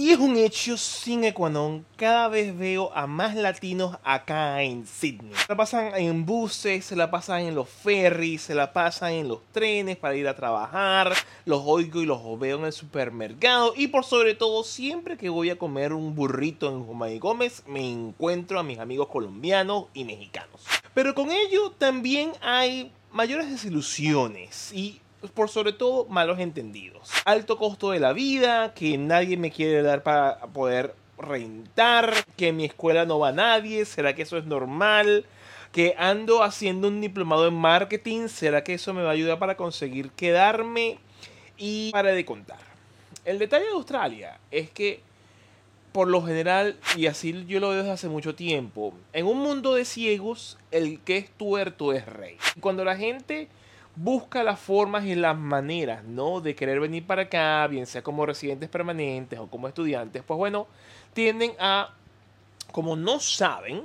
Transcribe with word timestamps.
Y 0.00 0.12
es 0.12 0.18
un 0.18 0.34
hecho 0.38 0.78
sin 0.78 1.24
ecuador. 1.24 1.82
Cada 1.96 2.28
vez 2.28 2.56
veo 2.56 2.90
a 2.94 3.06
más 3.06 3.34
latinos 3.34 3.98
acá 4.02 4.62
en 4.62 4.86
Sydney. 4.86 5.34
Se 5.34 5.44
la 5.46 5.56
pasan 5.58 5.94
en 5.94 6.24
buses, 6.24 6.86
se 6.86 6.96
la 6.96 7.10
pasan 7.10 7.42
en 7.42 7.54
los 7.54 7.68
ferries, 7.68 8.40
se 8.40 8.54
la 8.54 8.72
pasan 8.72 9.12
en 9.12 9.28
los 9.28 9.40
trenes 9.52 9.98
para 9.98 10.16
ir 10.16 10.26
a 10.26 10.34
trabajar. 10.34 11.12
Los 11.44 11.60
oigo 11.66 12.00
y 12.00 12.06
los 12.06 12.22
veo 12.38 12.60
en 12.60 12.64
el 12.64 12.72
supermercado. 12.72 13.74
Y 13.76 13.88
por 13.88 14.06
sobre 14.06 14.34
todo, 14.34 14.64
siempre 14.64 15.18
que 15.18 15.28
voy 15.28 15.50
a 15.50 15.58
comer 15.58 15.92
un 15.92 16.14
burrito 16.14 16.70
en 16.70 16.82
Jumay 16.82 17.18
Gómez, 17.18 17.62
me 17.66 17.86
encuentro 17.86 18.58
a 18.58 18.62
mis 18.62 18.78
amigos 18.78 19.08
colombianos 19.08 19.88
y 19.92 20.04
mexicanos. 20.04 20.62
Pero 20.94 21.14
con 21.14 21.30
ello 21.30 21.72
también 21.72 22.32
hay 22.40 22.90
mayores 23.12 23.50
desilusiones 23.50 24.72
y 24.72 25.02
por 25.28 25.48
sobre 25.48 25.72
todo 25.72 26.06
malos 26.06 26.38
entendidos. 26.38 27.10
Alto 27.24 27.58
costo 27.58 27.90
de 27.90 28.00
la 28.00 28.12
vida, 28.12 28.72
que 28.74 28.96
nadie 28.98 29.36
me 29.36 29.50
quiere 29.50 29.82
dar 29.82 30.02
para 30.02 30.38
poder 30.48 30.94
rentar, 31.18 32.14
que 32.36 32.48
en 32.48 32.56
mi 32.56 32.64
escuela 32.64 33.04
no 33.04 33.18
va 33.18 33.32
nadie, 33.32 33.84
¿será 33.84 34.14
que 34.14 34.22
eso 34.22 34.38
es 34.38 34.46
normal? 34.46 35.26
Que 35.72 35.94
ando 35.98 36.42
haciendo 36.42 36.88
un 36.88 37.00
diplomado 37.00 37.46
en 37.46 37.54
marketing, 37.54 38.28
¿será 38.28 38.64
que 38.64 38.74
eso 38.74 38.94
me 38.94 39.02
va 39.02 39.10
a 39.10 39.12
ayudar 39.12 39.38
para 39.38 39.56
conseguir 39.56 40.10
quedarme? 40.10 40.98
Y 41.58 41.90
para 41.92 42.12
de 42.12 42.24
contar. 42.24 42.58
El 43.24 43.38
detalle 43.38 43.66
de 43.66 43.72
Australia 43.72 44.40
es 44.50 44.70
que 44.70 45.02
por 45.92 46.08
lo 46.08 46.22
general, 46.22 46.76
y 46.96 47.06
así 47.06 47.44
yo 47.46 47.60
lo 47.60 47.70
veo 47.70 47.78
desde 47.78 47.90
hace 47.90 48.08
mucho 48.08 48.34
tiempo, 48.34 48.94
en 49.12 49.26
un 49.26 49.38
mundo 49.38 49.74
de 49.74 49.84
ciegos, 49.84 50.56
el 50.70 51.00
que 51.00 51.18
es 51.18 51.30
tuerto 51.30 51.92
es 51.92 52.06
rey. 52.06 52.36
Cuando 52.60 52.84
la 52.84 52.96
gente 52.96 53.48
busca 53.96 54.42
las 54.42 54.58
formas 54.58 55.04
y 55.04 55.14
las 55.14 55.36
maneras, 55.36 56.04
¿no? 56.04 56.40
De 56.40 56.54
querer 56.54 56.80
venir 56.80 57.06
para 57.06 57.22
acá, 57.22 57.66
bien 57.66 57.86
sea 57.86 58.02
como 58.02 58.26
residentes 58.26 58.68
permanentes 58.68 59.38
o 59.38 59.46
como 59.46 59.68
estudiantes, 59.68 60.22
pues 60.26 60.38
bueno, 60.38 60.66
tienden 61.12 61.52
a, 61.58 61.94
como 62.72 62.96
no 62.96 63.20
saben 63.20 63.82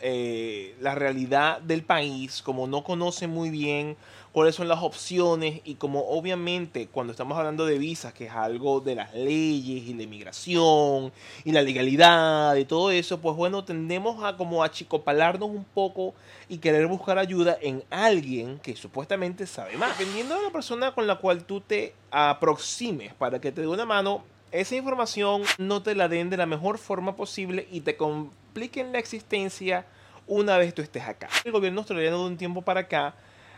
eh, 0.00 0.76
la 0.80 0.94
realidad 0.94 1.60
del 1.60 1.82
país, 1.82 2.42
como 2.42 2.66
no 2.66 2.84
conocen 2.84 3.30
muy 3.30 3.50
bien 3.50 3.96
cuáles 4.36 4.54
son 4.54 4.68
las 4.68 4.82
opciones 4.82 5.62
y 5.64 5.76
como 5.76 6.10
obviamente 6.10 6.88
cuando 6.88 7.12
estamos 7.12 7.38
hablando 7.38 7.64
de 7.64 7.78
visas, 7.78 8.12
que 8.12 8.26
es 8.26 8.32
algo 8.32 8.80
de 8.80 8.94
las 8.94 9.14
leyes 9.14 9.88
y 9.88 9.94
la 9.94 10.02
inmigración 10.02 11.10
y 11.42 11.52
la 11.52 11.62
legalidad 11.62 12.54
y 12.56 12.66
todo 12.66 12.90
eso, 12.90 13.18
pues 13.18 13.34
bueno, 13.34 13.64
tendemos 13.64 14.22
a 14.22 14.36
como 14.36 14.62
achicopalarnos 14.62 15.48
un 15.48 15.64
poco 15.64 16.12
y 16.50 16.58
querer 16.58 16.86
buscar 16.86 17.18
ayuda 17.18 17.56
en 17.62 17.82
alguien 17.88 18.58
que 18.58 18.76
supuestamente 18.76 19.46
sabe 19.46 19.78
más. 19.78 19.98
Dependiendo 19.98 20.34
de 20.34 20.42
la 20.42 20.50
persona 20.50 20.92
con 20.92 21.06
la 21.06 21.16
cual 21.16 21.44
tú 21.44 21.62
te 21.62 21.94
aproximes 22.10 23.14
para 23.14 23.40
que 23.40 23.52
te 23.52 23.62
dé 23.62 23.68
una 23.68 23.86
mano, 23.86 24.22
esa 24.60 24.74
información 24.76 25.42
no 25.58 25.82
te 25.82 25.94
la 25.94 26.08
den 26.08 26.30
de 26.30 26.36
la 26.36 26.46
mejor 26.46 26.78
forma 26.78 27.16
posible 27.16 27.68
y 27.70 27.80
te 27.80 27.96
compliquen 27.96 28.92
la 28.92 28.98
existencia 28.98 29.86
una 30.26 30.58
vez 30.58 30.74
tú 30.74 30.82
estés 30.82 31.04
acá. 31.04 31.28
El 31.44 31.52
gobierno 31.52 31.80
australiano 31.80 32.18
de 32.18 32.24
un 32.26 32.36
tiempo 32.36 32.62
para 32.62 32.80
acá 32.80 33.14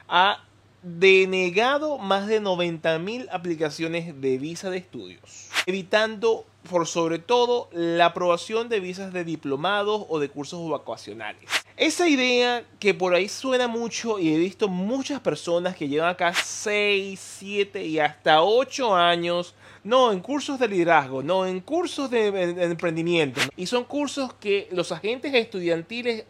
ha 0.09 0.45
denegado 0.83 1.99
más 1.99 2.27
de 2.27 2.41
90.000 2.41 3.29
aplicaciones 3.31 4.21
de 4.21 4.39
visa 4.39 4.71
de 4.71 4.79
estudios, 4.79 5.49
evitando 5.67 6.47
por 6.69 6.87
sobre 6.87 7.19
todo 7.19 7.69
la 7.73 8.07
aprobación 8.07 8.69
de 8.69 8.81
visas 8.81 9.13
de 9.13 9.25
diplomados 9.25 10.05
o 10.09 10.19
de 10.19 10.29
cursos 10.29 10.69
vacacionales. 10.71 11.51
Esa 11.77 12.09
idea 12.09 12.65
que 12.79 12.93
por 12.93 13.15
ahí 13.15 13.29
suena 13.29 13.69
mucho 13.69 14.19
y 14.19 14.35
he 14.35 14.39
visto 14.39 14.69
muchas 14.69 15.21
personas 15.21 15.77
que 15.77 15.89
llevan 15.89 16.11
acá 16.11 16.33
6, 16.35 17.19
7 17.39 17.85
y 17.85 17.99
hasta 17.99 18.43
8 18.43 18.95
años, 18.95 19.55
no 19.85 20.13
en 20.13 20.21
cursos 20.21 20.59
de 20.59 20.69
liderazgo, 20.69 21.23
no 21.23 21.47
en 21.47 21.61
cursos 21.61 22.11
de, 22.11 22.33
de 22.33 22.65
emprendimiento. 22.65 23.41
Y 23.57 23.67
son 23.67 23.85
cursos 23.85 24.33
que 24.35 24.69
los 24.73 24.93
agentes 24.93 25.33
estudiantiles 25.35 26.25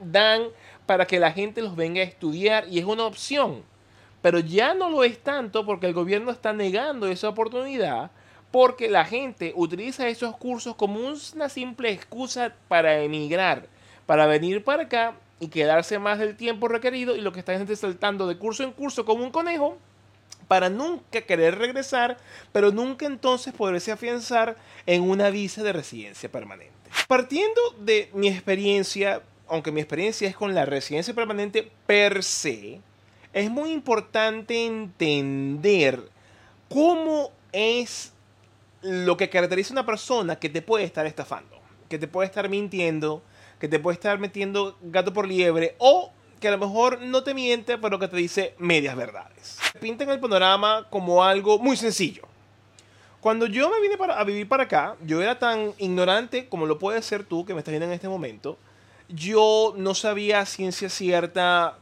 dan 0.00 0.42
para 0.86 1.06
que 1.06 1.20
la 1.20 1.32
gente 1.32 1.62
los 1.62 1.76
venga 1.76 2.00
a 2.00 2.04
estudiar 2.04 2.66
y 2.68 2.78
es 2.78 2.84
una 2.84 3.04
opción. 3.04 3.62
Pero 4.20 4.38
ya 4.38 4.74
no 4.74 4.88
lo 4.88 5.04
es 5.04 5.18
tanto 5.18 5.66
porque 5.66 5.86
el 5.86 5.94
gobierno 5.94 6.30
está 6.30 6.52
negando 6.52 7.08
esa 7.08 7.28
oportunidad 7.28 8.10
porque 8.52 8.90
la 8.90 9.04
gente 9.04 9.52
utiliza 9.56 10.08
esos 10.08 10.36
cursos 10.36 10.76
como 10.76 11.00
una 11.00 11.48
simple 11.48 11.90
excusa 11.90 12.54
para 12.68 13.00
emigrar, 13.00 13.66
para 14.06 14.26
venir 14.26 14.62
para 14.62 14.84
acá 14.84 15.14
y 15.40 15.48
quedarse 15.48 15.98
más 15.98 16.18
del 16.18 16.36
tiempo 16.36 16.68
requerido 16.68 17.16
y 17.16 17.22
lo 17.22 17.32
que 17.32 17.40
está 17.40 17.56
gente 17.56 17.74
saltando 17.74 18.28
de 18.28 18.36
curso 18.36 18.62
en 18.62 18.72
curso 18.72 19.04
como 19.04 19.24
un 19.24 19.30
conejo 19.30 19.78
para 20.48 20.68
nunca 20.68 21.22
querer 21.22 21.58
regresar, 21.58 22.18
pero 22.52 22.70
nunca 22.70 23.06
entonces 23.06 23.54
poderse 23.54 23.90
afianzar 23.90 24.56
en 24.84 25.02
una 25.02 25.30
visa 25.30 25.62
de 25.62 25.72
residencia 25.72 26.30
permanente. 26.30 26.74
Partiendo 27.08 27.60
de 27.78 28.10
mi 28.12 28.28
experiencia, 28.28 29.22
aunque 29.52 29.70
mi 29.70 29.82
experiencia 29.82 30.26
es 30.26 30.34
con 30.34 30.54
la 30.54 30.64
residencia 30.64 31.12
permanente 31.12 31.70
per 31.86 32.24
se, 32.24 32.80
es 33.34 33.50
muy 33.50 33.70
importante 33.70 34.64
entender 34.64 36.08
cómo 36.70 37.30
es 37.52 38.14
lo 38.80 39.18
que 39.18 39.28
caracteriza 39.28 39.74
a 39.74 39.74
una 39.74 39.86
persona 39.86 40.36
que 40.36 40.48
te 40.48 40.62
puede 40.62 40.84
estar 40.84 41.04
estafando, 41.04 41.58
que 41.90 41.98
te 41.98 42.08
puede 42.08 42.28
estar 42.28 42.48
mintiendo, 42.48 43.22
que 43.60 43.68
te 43.68 43.78
puede 43.78 43.96
estar 43.96 44.18
metiendo 44.18 44.78
gato 44.80 45.12
por 45.12 45.28
liebre 45.28 45.74
o 45.76 46.10
que 46.40 46.48
a 46.48 46.52
lo 46.52 46.58
mejor 46.58 47.02
no 47.02 47.22
te 47.22 47.34
miente, 47.34 47.76
pero 47.76 47.98
que 47.98 48.08
te 48.08 48.16
dice 48.16 48.54
medias 48.56 48.96
verdades. 48.96 49.58
Pintan 49.82 50.08
el 50.08 50.18
panorama 50.18 50.86
como 50.88 51.22
algo 51.22 51.58
muy 51.58 51.76
sencillo. 51.76 52.22
Cuando 53.20 53.44
yo 53.44 53.68
me 53.68 53.82
vine 53.82 53.98
para, 53.98 54.18
a 54.18 54.24
vivir 54.24 54.48
para 54.48 54.62
acá, 54.62 54.96
yo 55.04 55.20
era 55.20 55.38
tan 55.38 55.74
ignorante 55.76 56.48
como 56.48 56.64
lo 56.64 56.78
puedes 56.78 57.04
ser 57.04 57.22
tú 57.22 57.44
que 57.44 57.52
me 57.52 57.58
estás 57.60 57.72
viendo 57.72 57.86
en 57.86 57.92
este 57.92 58.08
momento. 58.08 58.56
Yo 59.14 59.74
no 59.76 59.94
sabía 59.94 60.46
ciencia 60.46 60.88
cierta 60.88 61.78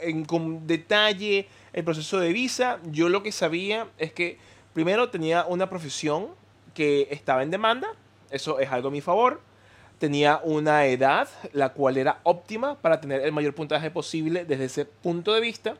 en, 0.00 0.24
con 0.24 0.66
detalle 0.66 1.48
el 1.72 1.84
proceso 1.84 2.18
de 2.20 2.32
visa. 2.32 2.78
Yo 2.90 3.08
lo 3.08 3.22
que 3.22 3.32
sabía 3.32 3.88
es 3.98 4.12
que 4.12 4.38
primero 4.72 5.10
tenía 5.10 5.44
una 5.46 5.68
profesión 5.68 6.28
que 6.74 7.08
estaba 7.10 7.42
en 7.42 7.50
demanda, 7.50 7.88
eso 8.30 8.58
es 8.58 8.70
algo 8.70 8.88
a 8.88 8.90
mi 8.90 9.00
favor. 9.00 9.40
Tenía 9.98 10.40
una 10.42 10.86
edad 10.86 11.28
la 11.52 11.74
cual 11.74 11.96
era 11.96 12.20
óptima 12.24 12.76
para 12.76 13.00
tener 13.00 13.20
el 13.20 13.32
mayor 13.32 13.54
puntaje 13.54 13.90
posible 13.90 14.44
desde 14.44 14.64
ese 14.64 14.84
punto 14.84 15.32
de 15.32 15.40
vista. 15.40 15.76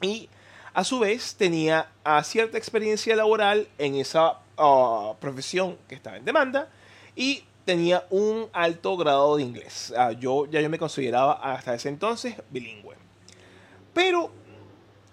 Y 0.00 0.28
a 0.72 0.82
su 0.82 0.98
vez 0.98 1.36
tenía 1.36 1.88
cierta 2.24 2.58
experiencia 2.58 3.14
laboral 3.14 3.68
en 3.78 3.94
esa 3.94 4.40
ah, 4.58 5.12
profesión 5.20 5.76
que 5.88 5.94
estaba 5.94 6.16
en 6.16 6.24
demanda. 6.24 6.68
Y 7.14 7.44
tenía 7.64 8.06
un 8.10 8.48
alto 8.52 8.96
grado 8.96 9.36
de 9.36 9.42
inglés. 9.42 9.92
Ah, 9.96 10.12
yo 10.12 10.46
ya 10.46 10.60
yo 10.60 10.70
me 10.70 10.78
consideraba 10.78 11.32
hasta 11.32 11.74
ese 11.74 11.88
entonces 11.88 12.36
bilingüe. 12.50 12.96
Pero 13.92 14.30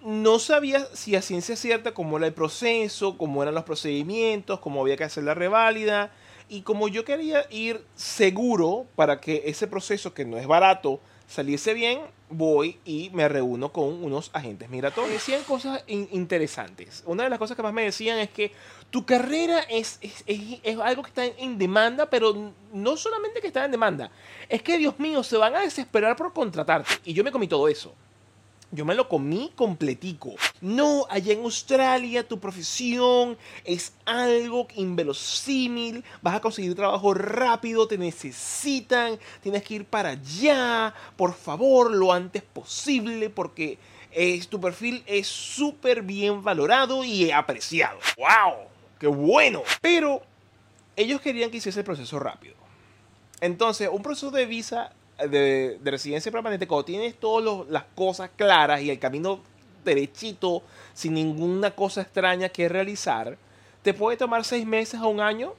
no 0.04 0.40
sabía 0.40 0.86
si 0.94 1.16
a 1.16 1.22
ciencia 1.22 1.56
cierta 1.56 1.94
cómo 1.94 2.18
era 2.18 2.28
el 2.28 2.34
proceso, 2.34 3.18
cómo 3.18 3.44
eran 3.44 3.56
los 3.56 3.64
procedimientos, 3.64 4.60
cómo 4.60 4.82
había 4.82 4.98
que 4.98 5.04
hacer 5.04 5.24
la 5.24 5.34
reválida. 5.34 6.12
Y 6.50 6.64
como 6.64 6.88
yo 6.88 7.06
quería 7.06 7.46
ir 7.50 7.86
seguro 7.96 8.88
para 8.96 9.22
que 9.22 9.44
ese 9.46 9.68
proceso, 9.68 10.14
que 10.14 10.26
no 10.26 10.38
es 10.38 10.48
barato, 10.48 11.00
saliese 11.28 11.74
bien, 11.74 12.02
voy 12.32 12.80
y 12.86 13.10
me 13.12 13.28
reúno 13.28 13.72
con 13.72 14.04
unos 14.04 14.32
agentes 14.34 14.70
migratorios. 14.70 15.14
Decían 15.14 15.44
cosas 15.44 15.84
interesantes. 15.88 17.04
Una 17.06 17.24
de 17.24 17.30
las 17.30 17.40
cosas 17.40 17.56
que 17.56 17.64
más 17.64 17.74
me 17.74 17.84
decían 17.84 18.18
es 18.20 18.30
que 18.30 18.52
tu 18.90 19.06
carrera 19.06 19.60
es, 19.70 20.00
es, 20.02 20.24
es, 20.26 20.80
algo 20.80 21.04
que 21.04 21.10
está 21.10 21.26
en 21.26 21.58
demanda, 21.58 22.10
pero 22.10 22.54
no 22.74 22.98
solamente 22.98 23.42
que 23.42 23.48
está 23.48 23.66
en 23.66 23.72
demanda, 23.72 24.12
es 24.50 24.62
que, 24.62 24.78
Dios 24.78 25.00
mío, 25.00 25.24
se 25.24 25.38
van 25.38 25.56
a 25.56 25.62
desesperar 25.62 26.16
por 26.16 26.34
contratarte. 26.34 26.92
Y 27.06 27.14
yo 27.14 27.24
me 27.24 27.32
comí 27.32 27.48
todo 27.48 27.68
eso. 27.68 27.94
Yo 28.74 28.86
me 28.86 28.96
lo 28.96 29.10
comí 29.10 29.52
completico. 29.54 30.36
No, 30.62 31.06
allá 31.10 31.34
en 31.34 31.44
Australia 31.44 32.26
tu 32.26 32.40
profesión 32.40 33.38
es 33.66 33.94
algo 34.06 34.66
inverosímil. 34.76 36.06
Vas 36.22 36.36
a 36.36 36.40
conseguir 36.40 36.74
trabajo 36.74 37.14
rápido, 37.14 37.86
te 37.86 37.98
necesitan, 37.98 39.20
tienes 39.44 39.64
que 39.64 39.74
ir 39.74 39.86
para 39.86 40.12
allá. 40.12 40.94
Por 41.18 41.34
favor, 41.34 41.92
lo 41.92 42.14
antes 42.14 42.44
posible 42.44 43.30
porque 43.30 43.78
es, 44.12 44.48
tu 44.48 44.62
perfil 44.62 45.04
es 45.06 45.28
súper 45.28 46.02
bien 46.02 46.42
valorado 46.42 47.04
y 47.04 47.30
apreciado. 47.30 48.00
¡Wow! 48.18 48.68
¡Qué 48.98 49.08
bueno! 49.08 49.64
Pero 49.82 50.22
ellos 50.96 51.20
querían 51.20 51.52
que 51.52 51.58
hiciese 51.58 51.80
el 51.80 51.86
proceso 51.86 52.20
rápido. 52.20 52.56
Entonces, 53.42 53.90
un 53.92 54.02
proceso 54.02 54.32
de 54.32 54.46
visa 54.46 54.94
de, 55.30 55.80
residencia 55.84 56.32
permanente, 56.32 56.68
cuando 56.68 56.86
tienes 56.86 57.16
todas 57.16 57.68
las 57.70 57.84
cosas 57.96 58.30
claras 58.36 58.82
y 58.82 58.90
el 58.90 59.00
camino 59.00 59.40
derechito, 59.84 60.64
sin 60.94 61.14
ninguna 61.14 61.72
cosa 61.72 62.02
extraña 62.02 62.50
que 62.50 62.70
realizar, 62.70 63.38
te 63.82 63.94
puede 63.94 64.18
tomar 64.18 64.44
seis 64.44 64.66
meses 64.66 65.00
a 65.00 65.08
un 65.08 65.20
año. 65.20 65.54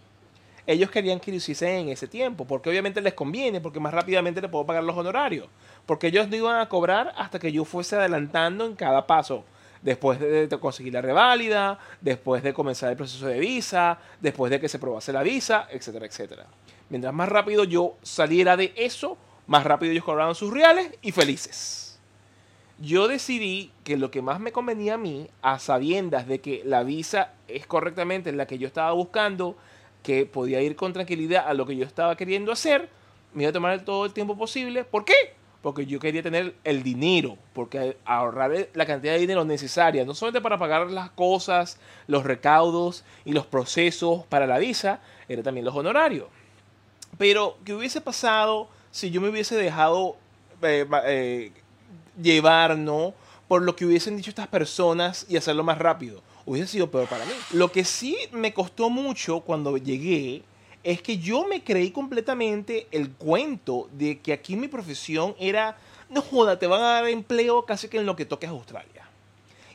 Ellos 0.66 0.90
querían 0.90 1.18
que 1.18 1.32
lo 1.32 1.38
hiciesen 1.38 1.70
en 1.70 1.88
ese 1.88 2.06
tiempo, 2.06 2.44
porque 2.44 2.70
obviamente 2.70 3.00
les 3.00 3.14
conviene, 3.14 3.60
porque 3.60 3.80
más 3.80 3.92
rápidamente 3.92 4.40
le 4.40 4.48
puedo 4.48 4.64
pagar 4.64 4.84
los 4.84 4.96
honorarios. 4.96 5.48
Porque 5.86 6.06
ellos 6.06 6.28
no 6.28 6.36
iban 6.36 6.60
a 6.60 6.68
cobrar 6.68 7.12
hasta 7.16 7.40
que 7.40 7.50
yo 7.50 7.64
fuese 7.64 7.96
adelantando 7.96 8.64
en 8.66 8.76
cada 8.76 9.06
paso. 9.06 9.44
después 9.82 10.20
de, 10.20 10.48
conseguir 10.60 10.92
la 10.92 11.02
reválida, 11.02 11.76
después 12.00 12.44
de 12.44 12.54
comenzar 12.54 12.90
el 12.90 12.96
proceso 12.96 13.26
de 13.26 13.40
visa, 13.40 13.98
después 14.20 14.48
de 14.48 14.60
que 14.60 14.68
se 14.68 14.78
probase 14.78 15.12
la 15.12 15.24
visa, 15.24 15.66
etcétera, 15.72 16.06
etcétera. 16.06 16.46
Mientras 16.88 17.12
más 17.12 17.28
rápido 17.28 17.64
yo 17.64 17.96
saliera 18.02 18.56
de 18.56 18.72
eso, 18.76 19.18
más 19.52 19.64
rápido 19.64 19.92
ellos 19.92 20.04
cobraban 20.04 20.34
sus 20.34 20.50
reales 20.50 20.92
y 21.02 21.12
felices. 21.12 22.00
Yo 22.78 23.06
decidí 23.06 23.70
que 23.84 23.98
lo 23.98 24.10
que 24.10 24.22
más 24.22 24.40
me 24.40 24.50
convenía 24.50 24.94
a 24.94 24.96
mí, 24.96 25.28
a 25.42 25.58
sabiendas 25.58 26.26
de 26.26 26.40
que 26.40 26.62
la 26.64 26.84
visa 26.84 27.34
es 27.48 27.66
correctamente 27.66 28.32
la 28.32 28.46
que 28.46 28.56
yo 28.56 28.66
estaba 28.66 28.92
buscando, 28.92 29.54
que 30.02 30.24
podía 30.24 30.62
ir 30.62 30.74
con 30.74 30.94
tranquilidad 30.94 31.46
a 31.46 31.52
lo 31.52 31.66
que 31.66 31.76
yo 31.76 31.84
estaba 31.84 32.16
queriendo 32.16 32.50
hacer, 32.50 32.88
me 33.34 33.42
iba 33.42 33.50
a 33.50 33.52
tomar 33.52 33.84
todo 33.84 34.06
el 34.06 34.14
tiempo 34.14 34.38
posible. 34.38 34.84
¿Por 34.84 35.04
qué? 35.04 35.34
Porque 35.60 35.84
yo 35.84 36.00
quería 36.00 36.22
tener 36.22 36.54
el 36.64 36.82
dinero, 36.82 37.36
porque 37.52 37.98
ahorrar 38.06 38.68
la 38.72 38.86
cantidad 38.86 39.12
de 39.12 39.18
dinero 39.18 39.44
necesaria, 39.44 40.06
no 40.06 40.14
solamente 40.14 40.40
para 40.40 40.56
pagar 40.56 40.90
las 40.90 41.10
cosas, 41.10 41.78
los 42.06 42.24
recaudos 42.24 43.04
y 43.26 43.32
los 43.32 43.44
procesos 43.44 44.24
para 44.30 44.46
la 44.46 44.56
visa, 44.56 45.02
era 45.28 45.42
también 45.42 45.66
los 45.66 45.76
honorarios. 45.76 46.28
Pero, 47.18 47.58
¿qué 47.66 47.74
hubiese 47.74 48.00
pasado 48.00 48.70
si 48.92 49.10
yo 49.10 49.20
me 49.20 49.30
hubiese 49.30 49.56
dejado 49.56 50.16
eh, 50.62 50.86
eh, 51.06 51.50
llevar, 52.22 52.78
¿no? 52.78 53.14
Por 53.48 53.62
lo 53.62 53.74
que 53.74 53.84
hubiesen 53.84 54.16
dicho 54.16 54.30
estas 54.30 54.46
personas 54.46 55.26
y 55.28 55.36
hacerlo 55.36 55.64
más 55.64 55.78
rápido. 55.78 56.22
Hubiese 56.46 56.68
sido 56.68 56.90
peor 56.90 57.08
para 57.08 57.24
mí. 57.24 57.32
Lo 57.52 57.72
que 57.72 57.84
sí 57.84 58.16
me 58.30 58.54
costó 58.54 58.90
mucho 58.90 59.40
cuando 59.40 59.76
llegué 59.76 60.42
es 60.84 61.00
que 61.02 61.18
yo 61.18 61.46
me 61.46 61.62
creí 61.62 61.90
completamente 61.90 62.86
el 62.90 63.10
cuento 63.10 63.88
de 63.92 64.20
que 64.20 64.32
aquí 64.32 64.56
mi 64.56 64.68
profesión 64.68 65.34
era, 65.38 65.76
no 66.10 66.22
joda, 66.22 66.58
te 66.58 66.66
van 66.66 66.82
a 66.82 66.86
dar 66.86 67.08
empleo 67.08 67.64
casi 67.64 67.88
que 67.88 67.98
en 67.98 68.06
lo 68.06 68.16
que 68.16 68.26
toques 68.26 68.50
Australia. 68.50 69.08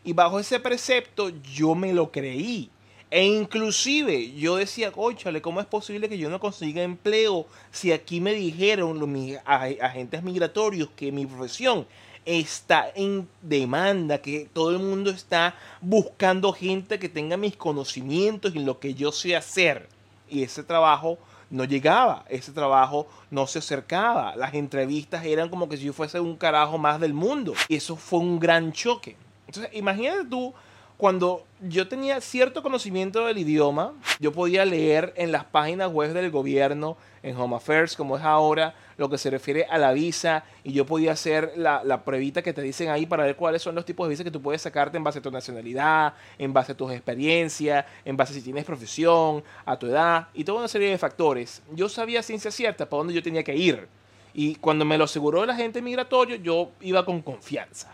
Y 0.03 0.13
bajo 0.13 0.39
ese 0.39 0.59
precepto 0.59 1.29
yo 1.41 1.75
me 1.75 1.93
lo 1.93 2.11
creí. 2.11 2.69
E 3.09 3.23
inclusive 3.23 4.33
yo 4.33 4.57
decía, 4.57 4.91
óchale, 4.93 5.41
¿cómo 5.41 5.61
es 5.61 5.65
posible 5.65 6.09
que 6.09 6.17
yo 6.17 6.29
no 6.29 6.41
consiga 6.41 6.83
empleo 6.83 7.45
si 7.71 7.93
aquí 7.93 8.19
me 8.19 8.33
dijeron 8.33 8.99
los 8.99 9.09
agentes 9.45 10.23
migratorios 10.23 10.89
que 10.95 11.11
mi 11.13 11.25
profesión 11.25 11.87
está 12.25 12.91
en 12.93 13.29
demanda, 13.41 14.17
que 14.17 14.49
todo 14.51 14.71
el 14.71 14.79
mundo 14.79 15.09
está 15.09 15.55
buscando 15.79 16.51
gente 16.51 16.99
que 16.99 17.07
tenga 17.07 17.37
mis 17.37 17.55
conocimientos 17.55 18.53
y 18.53 18.59
lo 18.59 18.79
que 18.79 18.93
yo 18.93 19.13
sé 19.13 19.37
hacer? 19.37 19.87
Y 20.29 20.43
ese 20.43 20.63
trabajo 20.63 21.17
no 21.49 21.63
llegaba, 21.63 22.25
ese 22.27 22.51
trabajo 22.51 23.07
no 23.31 23.47
se 23.47 23.59
acercaba, 23.59 24.35
las 24.35 24.53
entrevistas 24.53 25.23
eran 25.25 25.47
como 25.47 25.69
que 25.69 25.77
si 25.77 25.85
yo 25.85 25.93
fuese 25.93 26.19
un 26.19 26.35
carajo 26.35 26.77
más 26.77 26.99
del 26.99 27.13
mundo. 27.13 27.53
Y 27.69 27.77
eso 27.77 27.95
fue 27.95 28.19
un 28.19 28.37
gran 28.37 28.73
choque. 28.73 29.15
Entonces, 29.47 29.71
imagínate 29.73 30.25
tú 30.25 30.53
cuando 30.97 31.45
yo 31.61 31.87
tenía 31.87 32.19
cierto 32.21 32.63
conocimiento 32.63 33.25
del 33.25 33.37
idioma, 33.37 33.93
yo 34.19 34.31
podía 34.31 34.65
leer 34.65 35.13
en 35.15 35.31
las 35.31 35.45
páginas 35.45 35.91
web 35.91 36.11
del 36.13 36.31
gobierno, 36.31 36.97
en 37.21 37.37
Home 37.37 37.55
Affairs, 37.55 37.95
como 37.95 38.17
es 38.17 38.23
ahora, 38.23 38.73
lo 38.97 39.07
que 39.07 39.19
se 39.19 39.29
refiere 39.29 39.65
a 39.65 39.77
la 39.77 39.91
visa, 39.91 40.43
y 40.63 40.73
yo 40.73 40.87
podía 40.87 41.11
hacer 41.11 41.53
la, 41.55 41.83
la 41.83 42.03
pruebita 42.03 42.41
que 42.41 42.51
te 42.51 42.63
dicen 42.63 42.89
ahí 42.89 43.05
para 43.05 43.25
ver 43.25 43.35
cuáles 43.35 43.61
son 43.61 43.75
los 43.75 43.85
tipos 43.85 44.07
de 44.07 44.09
visas 44.09 44.23
que 44.23 44.31
tú 44.31 44.41
puedes 44.41 44.63
sacarte 44.63 44.97
en 44.97 45.03
base 45.03 45.19
a 45.19 45.21
tu 45.21 45.29
nacionalidad, 45.29 46.15
en 46.39 46.51
base 46.51 46.71
a 46.71 46.77
tus 46.77 46.91
experiencias, 46.91 47.85
en 48.03 48.17
base 48.17 48.33
a 48.33 48.35
si 48.35 48.41
tienes 48.41 48.65
profesión, 48.65 49.43
a 49.65 49.77
tu 49.77 49.85
edad, 49.85 50.29
y 50.33 50.43
toda 50.43 50.59
una 50.59 50.67
serie 50.67 50.89
de 50.89 50.97
factores. 50.97 51.61
Yo 51.73 51.89
sabía 51.89 52.23
ciencia 52.23 52.49
cierta 52.49 52.89
para 52.89 52.99
dónde 52.99 53.13
yo 53.13 53.21
tenía 53.21 53.43
que 53.43 53.55
ir. 53.55 53.87
Y 54.33 54.55
cuando 54.55 54.83
me 54.83 54.97
lo 54.97 55.03
aseguró 55.03 55.43
el 55.43 55.49
agente 55.51 55.79
migratorio, 55.79 56.37
yo 56.37 56.71
iba 56.81 57.05
con 57.05 57.21
confianza. 57.21 57.91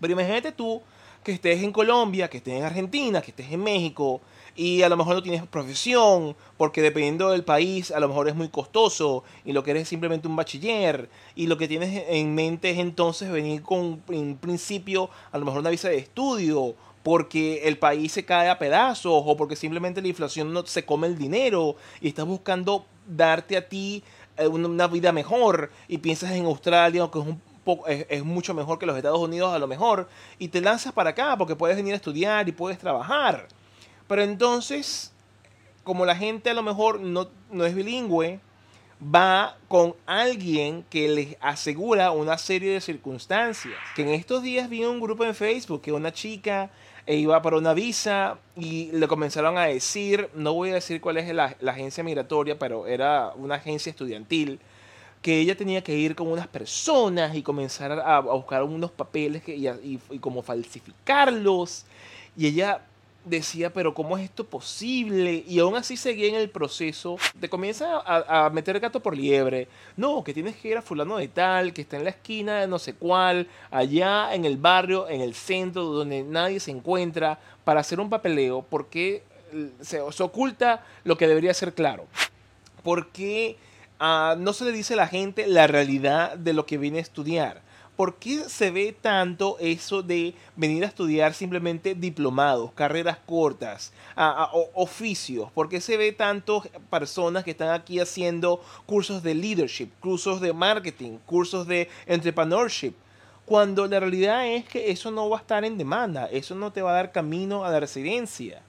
Pero 0.00 0.12
imagínate 0.12 0.52
tú 0.52 0.82
que 1.28 1.34
estés 1.34 1.62
en 1.62 1.72
Colombia, 1.72 2.30
que 2.30 2.38
estés 2.38 2.54
en 2.54 2.64
Argentina, 2.64 3.20
que 3.20 3.32
estés 3.32 3.52
en 3.52 3.62
México 3.62 4.22
y 4.56 4.80
a 4.80 4.88
lo 4.88 4.96
mejor 4.96 5.14
no 5.14 5.22
tienes 5.22 5.46
profesión 5.46 6.34
porque 6.56 6.80
dependiendo 6.80 7.28
del 7.28 7.44
país 7.44 7.90
a 7.90 8.00
lo 8.00 8.08
mejor 8.08 8.30
es 8.30 8.34
muy 8.34 8.48
costoso 8.48 9.24
y 9.44 9.52
lo 9.52 9.62
que 9.62 9.72
eres 9.72 9.82
es 9.82 9.90
simplemente 9.90 10.26
un 10.26 10.36
bachiller 10.36 11.10
y 11.36 11.46
lo 11.46 11.58
que 11.58 11.68
tienes 11.68 12.04
en 12.08 12.34
mente 12.34 12.70
es 12.70 12.78
entonces 12.78 13.30
venir 13.30 13.60
con 13.60 14.02
en 14.08 14.38
principio 14.38 15.10
a 15.30 15.36
lo 15.36 15.44
mejor 15.44 15.60
una 15.60 15.68
visa 15.68 15.90
de 15.90 15.98
estudio 15.98 16.74
porque 17.02 17.68
el 17.68 17.76
país 17.76 18.10
se 18.10 18.24
cae 18.24 18.48
a 18.48 18.58
pedazos 18.58 19.22
o 19.26 19.36
porque 19.36 19.54
simplemente 19.54 20.00
la 20.00 20.08
inflación 20.08 20.54
no 20.54 20.64
se 20.64 20.86
come 20.86 21.08
el 21.08 21.18
dinero 21.18 21.76
y 22.00 22.08
estás 22.08 22.24
buscando 22.24 22.86
darte 23.06 23.58
a 23.58 23.68
ti 23.68 24.02
eh, 24.38 24.46
una 24.46 24.86
vida 24.86 25.12
mejor 25.12 25.70
y 25.88 25.98
piensas 25.98 26.30
en 26.32 26.46
Australia 26.46 27.06
que 27.12 27.18
es 27.18 27.26
un 27.26 27.47
es, 27.86 28.24
mucho 28.24 28.54
mejor 28.54 28.78
que 28.78 28.86
los 28.86 28.96
Estados 28.96 29.18
Unidos 29.18 29.52
a 29.52 29.58
lo 29.58 29.66
mejor, 29.66 30.08
y 30.38 30.48
te 30.48 30.60
lanzas 30.60 30.92
para 30.92 31.10
acá 31.10 31.36
porque 31.36 31.56
puedes 31.56 31.76
venir 31.76 31.92
a 31.92 31.96
estudiar 31.96 32.48
y 32.48 32.52
puedes 32.52 32.78
trabajar. 32.78 33.48
Pero 34.06 34.22
entonces, 34.22 35.12
como 35.84 36.06
la 36.06 36.16
gente 36.16 36.50
a 36.50 36.54
lo 36.54 36.62
mejor 36.62 37.00
no, 37.00 37.28
no 37.50 37.64
es 37.64 37.74
bilingüe, 37.74 38.40
va 39.02 39.56
con 39.68 39.94
alguien 40.06 40.84
que 40.90 41.08
les 41.08 41.36
asegura 41.40 42.10
una 42.10 42.38
serie 42.38 42.72
de 42.72 42.80
circunstancias. 42.80 43.74
Que 43.94 44.02
en 44.02 44.08
estos 44.08 44.42
días 44.42 44.68
vi 44.68 44.84
un 44.84 45.00
grupo 45.00 45.24
en 45.24 45.34
Facebook 45.34 45.82
que 45.82 45.92
una 45.92 46.12
chica 46.12 46.70
iba 47.06 47.40
para 47.40 47.56
una 47.56 47.74
visa 47.74 48.38
y 48.56 48.90
le 48.92 49.08
comenzaron 49.08 49.56
a 49.56 49.64
decir, 49.64 50.28
no 50.34 50.52
voy 50.52 50.70
a 50.70 50.74
decir 50.74 51.00
cuál 51.00 51.16
es 51.16 51.32
la, 51.32 51.56
la 51.60 51.72
agencia 51.72 52.04
migratoria, 52.04 52.58
pero 52.58 52.86
era 52.86 53.32
una 53.36 53.54
agencia 53.56 53.90
estudiantil 53.90 54.60
que 55.22 55.40
ella 55.40 55.56
tenía 55.56 55.82
que 55.82 55.96
ir 55.96 56.14
con 56.14 56.28
unas 56.28 56.46
personas 56.46 57.34
y 57.34 57.42
comenzar 57.42 57.92
a, 57.92 58.20
buscar 58.20 58.62
unos 58.62 58.90
papeles 58.90 59.42
que, 59.42 59.56
y, 59.56 59.68
y, 60.10 60.18
como 60.18 60.42
falsificarlos. 60.42 61.84
Y 62.36 62.46
ella 62.46 62.82
decía, 63.24 63.72
pero 63.72 63.94
¿cómo 63.94 64.16
es 64.16 64.24
esto 64.24 64.44
posible? 64.44 65.44
Y 65.46 65.58
aún 65.58 65.76
así 65.76 65.96
seguía 65.96 66.28
en 66.28 66.34
el 66.34 66.50
proceso. 66.50 67.16
Te 67.40 67.48
comienza 67.48 68.00
a, 68.04 68.48
meter 68.50 68.78
gato 68.80 69.00
por 69.00 69.16
liebre. 69.16 69.68
No, 69.96 70.24
que 70.24 70.34
tienes 70.34 70.56
que 70.56 70.68
ir 70.68 70.76
a 70.76 70.82
fulano 70.82 71.18
de 71.18 71.28
tal, 71.28 71.72
que 71.72 71.82
está 71.82 71.96
en 71.96 72.04
la 72.04 72.10
esquina 72.10 72.60
de 72.60 72.66
no 72.66 72.78
sé 72.78 72.94
cuál, 72.94 73.48
allá 73.70 74.34
en 74.34 74.44
el 74.44 74.56
barrio, 74.56 75.08
en 75.08 75.20
el 75.20 75.34
centro, 75.34 75.84
donde 75.84 76.22
nadie 76.22 76.60
se 76.60 76.70
encuentra, 76.70 77.38
para 77.64 77.80
hacer 77.80 78.00
un 78.00 78.08
papeleo, 78.08 78.64
porque 78.68 79.22
se, 79.80 80.00
se 80.12 80.22
oculta 80.22 80.84
lo 81.04 81.16
que 81.18 81.28
debería 81.28 81.52
ser 81.54 81.74
claro. 81.74 82.06
Porque 82.82 83.56
Ah, 84.00 84.36
no 84.38 84.52
se 84.52 84.64
le 84.64 84.70
dice 84.70 84.94
a 84.94 84.98
la 84.98 85.08
gente 85.08 85.48
la 85.48 85.66
realidad 85.66 86.36
de 86.36 86.52
lo 86.52 86.66
que 86.66 86.78
viene 86.78 86.98
a 86.98 87.02
estudiar. 87.02 87.62
¿Por 87.96 88.14
qué 88.14 88.48
se 88.48 88.70
ve 88.70 88.92
tanto 88.92 89.56
eso 89.58 90.04
de 90.04 90.36
venir 90.54 90.84
a 90.84 90.86
estudiar 90.86 91.34
simplemente 91.34 91.96
diplomados, 91.96 92.70
carreras 92.70 93.18
cortas, 93.26 93.92
oficios? 94.74 95.50
¿Por 95.50 95.68
qué 95.68 95.80
se 95.80 95.96
ve 95.96 96.12
tanto 96.12 96.62
personas 96.90 97.42
que 97.42 97.50
están 97.50 97.70
aquí 97.70 97.98
haciendo 97.98 98.62
cursos 98.86 99.24
de 99.24 99.34
leadership, 99.34 99.88
cursos 99.98 100.40
de 100.40 100.52
marketing, 100.52 101.18
cursos 101.26 101.66
de 101.66 101.88
entrepreneurship? 102.06 102.94
Cuando 103.44 103.88
la 103.88 103.98
realidad 103.98 104.46
es 104.46 104.64
que 104.64 104.92
eso 104.92 105.10
no 105.10 105.28
va 105.28 105.38
a 105.38 105.40
estar 105.40 105.64
en 105.64 105.76
demanda, 105.76 106.26
eso 106.26 106.54
no 106.54 106.70
te 106.70 106.82
va 106.82 106.92
a 106.92 106.94
dar 106.94 107.10
camino 107.10 107.64
a 107.64 107.70
la 107.72 107.80
residencia. 107.80 108.62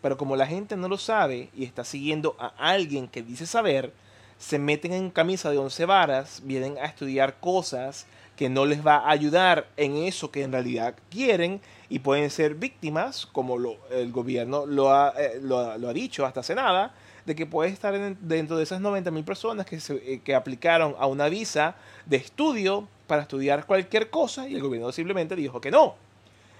Pero 0.00 0.16
como 0.16 0.36
la 0.36 0.46
gente 0.46 0.74
no 0.74 0.88
lo 0.88 0.96
sabe 0.96 1.50
y 1.54 1.64
está 1.64 1.84
siguiendo 1.84 2.34
a 2.38 2.46
alguien 2.56 3.08
que 3.08 3.22
dice 3.22 3.44
saber, 3.44 3.92
se 4.38 4.58
meten 4.58 4.92
en 4.92 5.10
camisa 5.10 5.50
de 5.50 5.58
once 5.58 5.86
varas, 5.86 6.42
vienen 6.44 6.78
a 6.78 6.86
estudiar 6.86 7.40
cosas 7.40 8.06
que 8.36 8.48
no 8.48 8.66
les 8.66 8.84
va 8.84 8.96
a 8.96 9.10
ayudar 9.10 9.68
en 9.76 9.96
eso 9.96 10.30
que 10.30 10.42
en 10.42 10.52
realidad 10.52 10.94
quieren 11.10 11.60
y 11.88 12.00
pueden 12.00 12.30
ser 12.30 12.54
víctimas, 12.54 13.26
como 13.26 13.58
lo, 13.58 13.76
el 13.90 14.10
gobierno 14.10 14.66
lo 14.66 14.92
ha, 14.92 15.14
eh, 15.16 15.40
lo, 15.40 15.92
dicho 15.92 16.26
hasta 16.26 16.40
hace 16.40 16.54
nada, 16.54 16.94
de 17.24 17.34
que 17.34 17.46
puede 17.46 17.70
estar 17.70 17.98
dentro 18.20 18.56
de 18.56 18.64
esas 18.64 18.80
90 18.80 19.10
mil 19.10 19.24
personas 19.24 19.66
que, 19.66 19.78
se, 19.80 19.94
eh, 19.94 20.20
que 20.24 20.34
aplicaron 20.34 20.94
a 20.98 21.06
una 21.06 21.28
visa 21.28 21.76
de 22.06 22.16
estudio 22.16 22.88
para 23.06 23.22
estudiar 23.22 23.66
cualquier 23.66 24.10
cosa 24.10 24.48
y 24.48 24.54
el 24.56 24.62
gobierno 24.62 24.90
simplemente 24.92 25.36
dijo 25.36 25.60
que 25.60 25.70
no. 25.70 25.94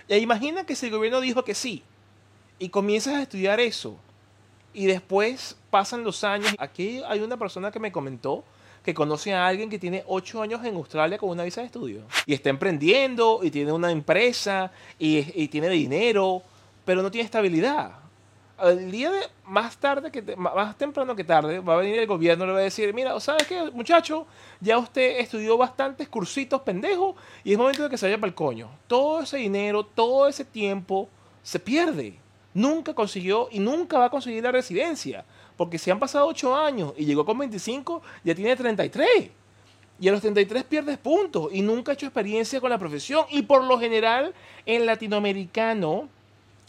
Y 0.08 0.14
imagina 0.16 0.64
que 0.64 0.76
si 0.76 0.86
el 0.86 0.92
gobierno 0.92 1.20
dijo 1.20 1.44
que 1.44 1.54
sí 1.54 1.82
y 2.58 2.68
comienzas 2.68 3.14
a 3.14 3.22
estudiar 3.22 3.58
eso 3.60 3.98
y 4.74 4.86
después 4.86 5.56
pasan 5.70 6.04
los 6.04 6.24
años. 6.24 6.54
Aquí 6.58 7.00
hay 7.06 7.20
una 7.20 7.36
persona 7.36 7.70
que 7.70 7.78
me 7.78 7.92
comentó 7.92 8.44
que 8.84 8.92
conoce 8.92 9.32
a 9.32 9.46
alguien 9.46 9.70
que 9.70 9.78
tiene 9.78 10.04
8 10.06 10.42
años 10.42 10.64
en 10.64 10.74
Australia 10.74 11.16
con 11.16 11.30
una 11.30 11.44
visa 11.44 11.62
de 11.62 11.68
estudio. 11.68 12.02
Y 12.26 12.34
está 12.34 12.50
emprendiendo 12.50 13.40
y 13.42 13.50
tiene 13.50 13.72
una 13.72 13.90
empresa 13.90 14.70
y, 14.98 15.48
tiene 15.48 15.70
dinero, 15.70 16.42
pero 16.84 17.00
no 17.00 17.10
tiene 17.10 17.24
estabilidad. 17.24 17.92
El 18.62 18.90
día 18.90 19.10
de 19.10 19.20
más 19.46 19.78
tarde, 19.78 20.12
que 20.12 20.36
más 20.36 20.76
temprano 20.76 21.16
que 21.16 21.24
tarde, 21.24 21.60
va 21.60 21.74
a 21.74 21.78
venir 21.78 21.98
el 21.98 22.06
gobierno 22.06 22.44
y 22.44 22.46
le 22.48 22.52
va 22.52 22.58
a 22.58 22.62
decir, 22.62 22.92
mira, 22.92 23.18
¿sabes 23.20 23.46
qué, 23.46 23.70
muchacho? 23.72 24.26
Ya 24.60 24.78
usted 24.78 25.18
estudió 25.18 25.56
bastantes 25.56 26.08
cursitos 26.08 26.60
pendejos 26.60 27.16
y 27.42 27.52
es 27.52 27.58
momento 27.58 27.82
de 27.84 27.88
que 27.88 27.96
se 27.96 28.06
vaya 28.06 28.18
para 28.18 28.28
el 28.28 28.34
coño. 28.34 28.68
Todo 28.86 29.22
ese 29.22 29.38
dinero, 29.38 29.82
todo 29.84 30.28
ese 30.28 30.44
tiempo 30.44 31.08
se 31.42 31.58
pierde 31.58 32.18
nunca 32.54 32.94
consiguió 32.94 33.48
y 33.50 33.58
nunca 33.58 33.98
va 33.98 34.06
a 34.06 34.10
conseguir 34.10 34.42
la 34.42 34.52
residencia. 34.52 35.24
Porque 35.56 35.78
si 35.78 35.90
han 35.90 35.98
pasado 35.98 36.26
8 36.26 36.56
años 36.56 36.94
y 36.96 37.04
llegó 37.04 37.24
con 37.26 37.36
25, 37.38 38.00
ya 38.24 38.34
tiene 38.34 38.56
33. 38.56 39.30
Y 40.00 40.08
a 40.08 40.12
los 40.12 40.20
33 40.20 40.64
pierdes 40.64 40.98
puntos 40.98 41.48
y 41.52 41.62
nunca 41.62 41.92
ha 41.92 41.94
hecho 41.94 42.06
experiencia 42.06 42.60
con 42.60 42.70
la 42.70 42.78
profesión. 42.78 43.26
Y 43.30 43.42
por 43.42 43.62
lo 43.64 43.78
general, 43.78 44.34
el 44.66 44.86
latinoamericano, 44.86 46.08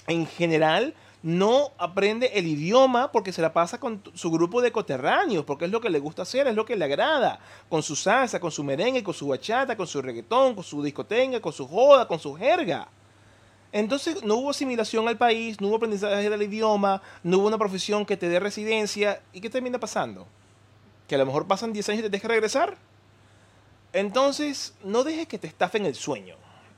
en 0.07 0.27
general, 0.27 0.93
no 1.23 1.71
aprende 1.79 2.29
el 2.35 2.45
idioma 2.45 3.11
porque 3.11 3.33
se 3.33 3.41
la 3.41 3.51
pasa 3.51 3.79
con 3.79 3.99
su 4.13 4.29
grupo 4.29 4.61
de 4.61 4.71
coterráneos, 4.71 5.43
porque 5.43 5.65
es 5.65 5.71
lo 5.71 5.81
que 5.81 5.89
le 5.89 5.97
gusta 5.97 6.21
hacer, 6.21 6.45
es 6.45 6.53
lo 6.53 6.65
que 6.65 6.75
le 6.75 6.85
agrada, 6.85 7.39
con 7.67 7.81
su 7.81 7.95
salsa, 7.95 8.39
con 8.39 8.51
su 8.51 8.63
merengue, 8.63 9.03
con 9.03 9.15
su 9.15 9.29
bachata, 9.29 9.75
con 9.75 9.87
su 9.87 10.03
reggaetón, 10.03 10.53
con 10.53 10.63
su 10.63 10.83
discoteca, 10.83 11.41
con 11.41 11.51
su 11.51 11.67
joda, 11.67 12.07
con 12.07 12.19
su 12.19 12.35
jerga. 12.35 12.87
Entonces 13.75 14.23
no 14.23 14.35
hubo 14.35 14.51
asimilación 14.51 15.05
al 15.09 15.17
país, 15.17 15.59
no 15.59 15.67
hubo 15.67 15.75
aprendizaje 15.75 16.29
del 16.29 16.41
idioma, 16.43 17.01
no 17.23 17.39
hubo 17.39 17.47
una 17.47 17.57
profesión 17.57 18.05
que 18.05 18.15
te 18.15 18.29
dé 18.29 18.39
residencia. 18.39 19.21
¿Y 19.33 19.41
qué 19.41 19.49
termina 19.49 19.77
pasando? 19.77 20.25
Que 21.09 21.15
a 21.15 21.17
lo 21.17 21.25
mejor 21.25 21.45
pasan 21.45 21.73
10 21.73 21.89
años 21.89 21.99
y 21.99 22.03
te 22.03 22.09
dejes 22.09 22.29
regresar. 22.29 22.77
Entonces, 23.91 24.73
no 24.81 25.03
dejes 25.03 25.27
que 25.27 25.37
te 25.37 25.47
estafen 25.47 25.85
el 25.85 25.93
sueño. 25.93 26.37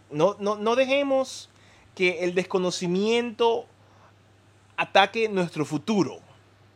No, 0.10 0.38
no, 0.40 0.56
no 0.56 0.76
dejemos 0.76 1.52
que 1.94 2.24
el 2.24 2.34
desconocimiento 2.34 3.68
ataque 4.76 5.30
nuestro 5.30 5.66
futuro. 5.66 6.18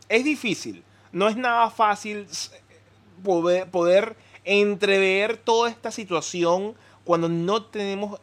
Es 0.07 0.23
difícil, 0.23 0.83
no 1.11 1.29
es 1.29 1.35
nada 1.35 1.71
fácil 1.71 2.27
poder, 3.23 3.71
poder 3.71 4.15
entrever 4.43 5.37
toda 5.37 5.67
esta 5.67 5.89
situación 5.89 6.75
cuando 7.05 7.27
no 7.27 7.63
tenemos 7.63 8.19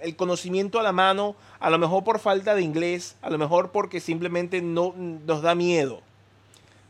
el, 0.00 0.16
conocimiento 0.16 0.78
a 0.78 0.82
la 0.82 0.92
mano, 0.92 1.36
a 1.60 1.70
lo 1.70 1.78
mejor 1.78 2.04
por 2.04 2.18
falta 2.18 2.54
de 2.54 2.62
inglés, 2.62 3.16
a 3.22 3.30
lo 3.30 3.38
mejor 3.38 3.70
porque 3.70 4.00
simplemente 4.00 4.62
no 4.62 4.94
nos 4.96 5.42
da 5.42 5.54
miedo. 5.54 6.00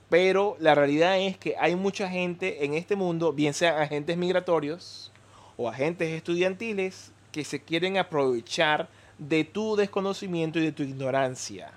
Pero 0.08 0.56
la 0.60 0.74
realidad 0.74 1.18
es 1.18 1.38
que 1.38 1.56
hay 1.58 1.74
mucha 1.74 2.08
gente 2.08 2.64
en 2.64 2.74
este 2.74 2.96
mundo, 2.96 3.32
bien 3.32 3.54
sean 3.54 3.80
agentes 3.80 4.16
migratorios 4.16 5.10
o 5.56 5.68
agentes 5.68 6.10
estudiantiles, 6.10 7.12
que 7.30 7.44
se 7.44 7.62
quieren 7.62 7.96
aprovechar 7.96 8.88
de 9.16 9.44
tu 9.44 9.76
desconocimiento 9.76 10.58
y 10.58 10.64
de 10.64 10.72
tu 10.72 10.82
ignorancia. 10.82 11.70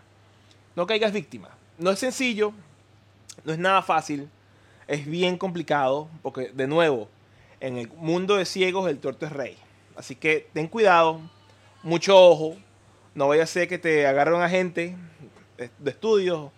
No 0.75 0.85
caigas 0.85 1.13
víctima. 1.13 1.49
No 1.77 1.91
es 1.91 1.99
sencillo, 1.99 2.51
no 3.43 3.53
es 3.53 3.59
nada 3.59 3.81
fácil, 3.81 4.29
es 4.87 5.05
bien 5.05 5.37
complicado, 5.37 6.07
porque 6.21 6.51
de 6.53 6.67
nuevo, 6.67 7.07
en 7.59 7.77
el 7.77 7.87
mundo 7.89 8.35
de 8.35 8.45
ciegos 8.45 8.89
el 8.89 8.99
torto 8.99 9.25
es 9.25 9.31
rey. 9.31 9.57
Así 9.95 10.15
que 10.15 10.49
ten 10.53 10.67
cuidado, 10.67 11.21
mucho 11.83 12.17
ojo, 12.17 12.57
no 13.13 13.27
vaya 13.27 13.43
a 13.43 13.47
ser 13.47 13.67
que 13.67 13.77
te 13.77 14.05
agarre 14.05 14.33
un 14.33 14.41
agente 14.41 14.95
de 15.57 15.89
estudios 15.89 16.51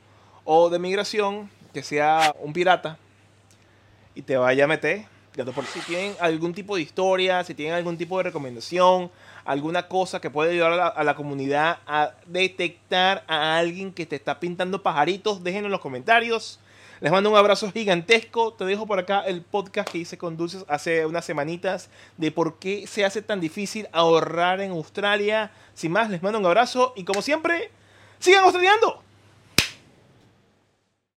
o 0.44 0.70
de 0.70 0.80
migración 0.80 1.50
que 1.74 1.84
sea 1.84 2.34
un 2.40 2.54
pirata 2.54 2.98
y 4.16 4.22
te 4.24 4.38
vaya 4.38 4.64
a 4.64 4.68
meter. 4.68 5.06
Si 5.72 5.80
tienen 5.82 6.16
algún 6.20 6.52
tipo 6.52 6.76
de 6.76 6.82
historia, 6.82 7.44
si 7.44 7.54
tienen 7.54 7.76
algún 7.76 7.96
tipo 7.96 8.18
de 8.18 8.24
recomendación, 8.24 9.12
alguna 9.46 9.88
cosa 9.88 10.20
que 10.20 10.32
puede 10.32 10.54
ayudar 10.54 10.94
a 10.96 11.04
la, 11.04 11.16
comunidad 11.16 11.78
a 11.86 12.14
detectar 12.26 13.24
a 13.28 13.58
alguien 13.58 13.94
que 13.94 14.08
te 14.08 14.16
está 14.16 14.40
pintando 14.40 14.82
pajaritos, 14.82 15.44
déjenlo 15.44 15.68
en 15.68 15.72
los 15.74 15.82
comentarios. 15.82 16.60
Les 17.00 17.12
mando 17.12 17.30
un 17.30 17.38
abrazo 17.38 17.72
gigantesco. 17.72 18.54
Te 18.54 18.66
dejo 18.66 18.88
por 18.88 18.98
acá 18.98 19.22
el 19.22 19.44
podcast 19.44 19.90
que 19.90 20.00
hice 20.00 20.18
con 20.18 20.36
Dulces 20.36 20.66
hace 20.68 21.06
unas 21.06 21.26
semanitas 21.26 21.90
de 22.18 22.32
por 22.32 22.58
qué 22.58 22.88
se 22.88 23.06
hace 23.06 23.22
tan 23.22 23.40
difícil 23.40 23.88
ahorrar 23.92 24.62
en 24.62 24.72
Australia. 24.72 25.52
Sin 25.76 25.92
más, 25.92 26.10
les 26.10 26.24
mando 26.24 26.40
un 26.40 26.46
abrazo 26.48 26.94
y 26.96 27.04
como 27.04 27.22
siempre, 27.22 27.72
sigan 28.20 28.44
australiando. 28.44 29.07